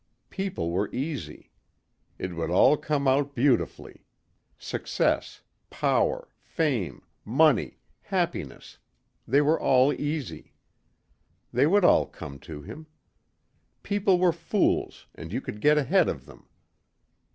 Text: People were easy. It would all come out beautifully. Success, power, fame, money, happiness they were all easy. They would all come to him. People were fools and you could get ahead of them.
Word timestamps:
People 0.31 0.71
were 0.71 0.89
easy. 0.91 1.51
It 2.17 2.33
would 2.35 2.49
all 2.49 2.75
come 2.75 3.07
out 3.07 3.35
beautifully. 3.35 4.07
Success, 4.57 5.41
power, 5.69 6.27
fame, 6.41 7.03
money, 7.23 7.77
happiness 8.01 8.79
they 9.27 9.41
were 9.41 9.59
all 9.61 9.93
easy. 9.93 10.55
They 11.53 11.67
would 11.67 11.85
all 11.85 12.07
come 12.07 12.39
to 12.49 12.63
him. 12.63 12.87
People 13.83 14.17
were 14.17 14.33
fools 14.33 15.05
and 15.13 15.31
you 15.31 15.39
could 15.39 15.61
get 15.61 15.77
ahead 15.77 16.09
of 16.09 16.25
them. 16.25 16.47